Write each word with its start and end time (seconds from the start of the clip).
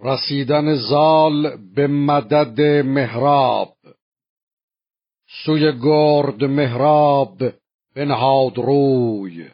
رسیدن 0.00 0.74
زال 0.74 1.56
به 1.74 1.86
مدد 1.86 2.60
مهراب 2.86 3.74
سوی 5.44 5.72
گرد 5.82 6.44
مهراب 6.44 7.38
بنهاد 7.96 8.58
روی. 8.58 9.48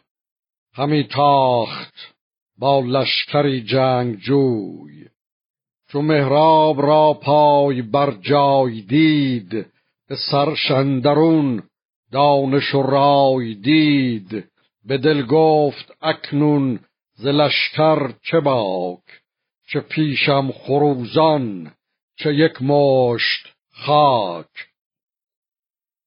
همی 0.73 1.03
تاخت 1.03 1.93
با 2.57 2.79
لشکری 2.79 3.61
جنگجوی. 3.61 5.05
چو 5.89 6.01
مهراب 6.01 6.81
را 6.81 7.13
پای 7.13 7.81
بر 7.81 8.11
جای 8.11 8.81
دید 8.81 9.51
به 10.07 10.15
سرشندرون 10.31 11.63
دانش 12.11 12.75
و 12.75 12.81
رای 12.81 13.55
دید. 13.55 14.43
به 14.85 14.97
دل 14.97 15.25
گفت 15.25 15.97
اکنون 16.01 16.79
ز 17.15 17.27
لشکر 17.27 18.13
چه 18.23 18.39
باک؟ 18.39 19.24
چه 19.67 19.79
پیشم 19.79 20.51
خروزان 20.51 21.71
چه 22.17 22.35
یک 22.35 22.61
مشت 22.61 23.53
خاک. 23.71 24.67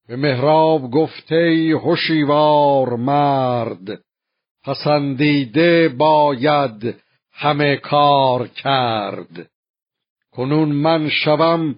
به 0.08 0.16
مهراب 0.16 0.90
گفته 0.90 1.72
هوشیوار 1.84 2.96
مرد 2.96 4.02
پسندیده 4.64 5.88
باید 5.88 6.96
همه 7.32 7.76
کار 7.76 8.48
کرد. 8.48 9.50
کنون 10.32 10.68
من 10.68 11.08
شوم 11.08 11.76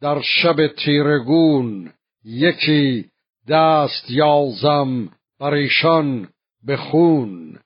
در 0.00 0.20
شب 0.20 0.66
تیرگون 0.66 1.92
یکی 2.24 3.10
دست 3.48 4.10
یازم 4.10 5.08
بر 5.40 5.54
ایشان 5.54 6.28
به 6.64 6.76
خون. 6.76 7.58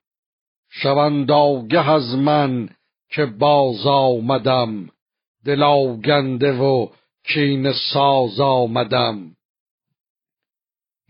شوند 0.70 1.30
از 1.76 2.14
من 2.14 2.68
که 3.10 3.26
باز 3.26 3.86
آمدم. 3.86 4.90
دل 5.44 5.62
آگنده 5.62 6.52
و 6.52 6.88
کین 7.24 7.72
ساز 7.72 8.40
آمدم. 8.40 9.36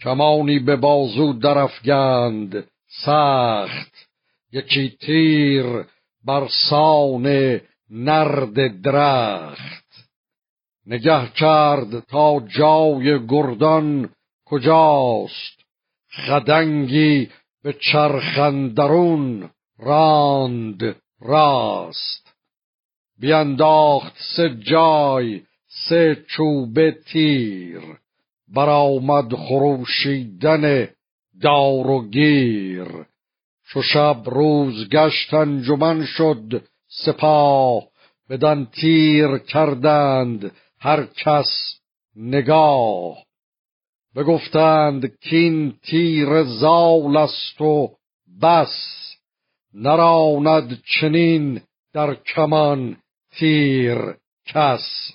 کمانی 0.02 0.58
به 0.58 0.76
بازو 0.76 1.32
درفگند 1.32 2.68
سخت. 3.04 3.92
یکی 4.52 4.96
تیر 5.00 5.84
بر 6.24 6.48
سان 6.70 7.60
نرد 7.90 8.82
درخت. 8.82 9.86
نگه 10.86 11.28
کرد 11.28 12.00
تا 12.00 12.40
جای 12.40 13.26
گردان 13.26 14.08
کجاست. 14.44 15.64
خدنگی 16.26 17.28
به 17.62 17.72
چرخندرون 17.72 19.50
راند. 19.78 20.96
راست. 21.26 22.34
بینداخت 23.18 24.14
سه 24.36 24.48
جای 24.48 25.42
سه 25.88 26.24
چوبه 26.28 26.96
تیر. 27.06 27.80
برآمد 28.48 29.34
خروشیدن 29.34 30.88
دار 31.42 31.90
و 31.90 32.08
گیر. 32.08 32.88
چو 33.68 33.82
شب 33.82 34.22
روز 34.26 34.88
گشت 34.88 35.34
انجمن 35.34 36.04
شد. 36.04 36.62
سپاه 36.88 37.82
بدن 38.30 38.64
تیر 38.64 39.38
کردند 39.38 40.52
هر 40.80 41.06
کس 41.06 41.80
نگاه. 42.16 43.16
بگفتند 44.16 45.06
کین 45.20 45.72
تیر 45.82 46.42
زال 46.42 47.16
است 47.16 47.60
و 47.60 47.90
بس. 48.42 49.15
نراند 49.76 50.82
چنین 50.84 51.60
در 51.92 52.14
کمان 52.14 52.96
تیر 53.30 53.98
کس. 54.46 55.10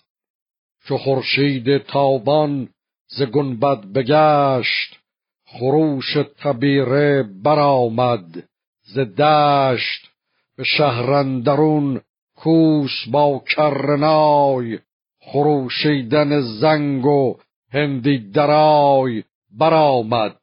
چو 0.86 0.98
خورشید 0.98 1.78
تابان 1.78 2.70
ز 3.08 3.24
گنبد 3.24 3.86
بگشت 3.86 5.00
خروش 5.46 6.18
تبیره 6.44 7.24
برآمد 7.44 8.44
ز 8.84 9.00
دشت. 9.00 10.12
به 10.58 10.64
شهرندرون 10.64 12.02
کوس 12.36 13.08
با 13.12 13.44
کرنای 13.56 14.80
خروشیدن 15.22 16.42
زنگ 16.42 17.06
و 17.06 17.38
هندی 17.72 18.32
درای 18.32 19.24
برآمد. 19.52 20.38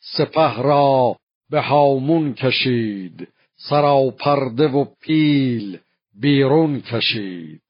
سپه 0.00 0.62
را 0.62 1.16
به 1.50 1.60
هامون 1.60 2.34
کشید. 2.34 3.28
سراپرده 3.58 4.68
و 4.68 4.84
پیل 5.00 5.78
بیرون 6.20 6.80
کشید. 6.80 7.62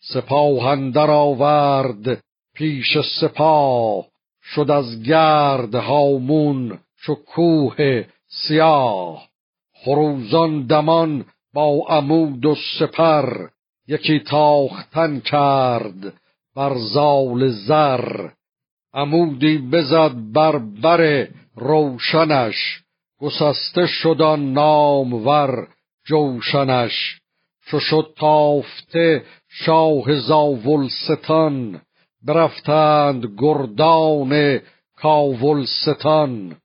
سپاهندر 0.00 1.10
آورد 1.10 2.22
پیش 2.54 2.98
سپاه 3.20 4.06
شد 4.42 4.70
از 4.70 5.02
گرد 5.02 5.74
هامون 5.74 6.78
چو 7.04 7.14
کوه 7.14 8.04
سیاه. 8.28 9.28
خروزان 9.84 10.66
دمان 10.66 11.24
با 11.54 11.86
عمود 11.88 12.46
و 12.46 12.54
سپر 12.78 13.48
یکی 13.88 14.20
تاختن 14.20 15.20
کرد 15.20 16.14
بر 16.56 16.74
زال 16.78 17.48
زر. 17.48 18.28
عمودی 18.94 19.58
بزد 19.58 20.32
بر 20.32 20.58
بر 20.58 21.28
روشنش 21.56 22.85
گسسته 23.20 23.86
شدان 23.86 24.52
نامور 24.52 25.68
جوشنش 26.06 27.20
چو 27.66 27.80
شد 27.80 28.14
تافته 28.18 29.24
شاه 29.48 30.14
زاولستان 30.14 31.80
برفتند 32.26 33.24
گردان 33.38 34.60
کاولستان. 34.96 36.56